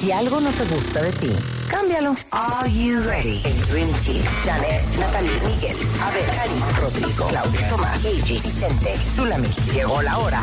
Si 0.00 0.12
algo 0.12 0.40
no 0.40 0.50
te 0.50 0.64
gusta 0.66 1.02
de 1.02 1.12
ti, 1.12 1.32
cámbialo. 1.68 2.14
Are 2.30 2.70
you 2.70 3.00
ready? 3.02 3.40
El 3.44 3.66
Dream 3.66 3.90
Team. 4.04 4.22
Janet, 4.44 4.84
Natalie, 4.98 5.30
Miguel, 5.46 5.76
Abel, 6.02 6.26
Karim, 6.36 6.62
Rodrigo, 6.80 7.26
Claudia, 7.28 7.68
Tomás, 7.70 8.00
Keiji, 8.00 8.40
Vicente, 8.40 8.94
Zulami. 9.14 9.48
Llegó 9.72 10.02
la 10.02 10.18
hora 10.18 10.42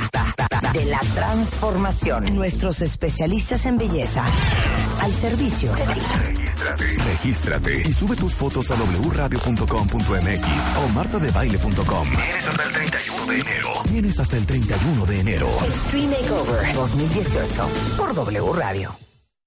de 0.73 0.85
la 0.85 0.99
transformación. 1.13 2.35
Nuestros 2.35 2.81
especialistas 2.81 3.65
en 3.67 3.77
belleza 3.77 4.25
al 5.01 5.13
servicio 5.13 5.71
de 5.75 5.83
ti. 5.83 6.01
Regístrate 7.05 7.81
y 7.87 7.93
sube 7.93 8.15
tus 8.15 8.33
fotos 8.33 8.71
a 8.71 8.75
wradio.com.mx 8.75 10.47
o 10.83 10.89
martadebaile.com. 10.93 12.07
Tienes 12.09 12.47
hasta 12.47 12.63
el 12.63 12.73
31 12.73 13.25
de 13.27 13.39
enero. 13.39 13.69
Tienes 13.85 14.19
hasta 14.19 14.37
el 14.37 14.45
31 14.45 15.05
de 15.05 15.19
enero. 15.19 15.49
Extreme 15.63 16.17
Makeover 16.21 16.73
2018 16.73 17.69
por 17.97 18.15
W 18.15 18.53
Radio. 18.53 19.12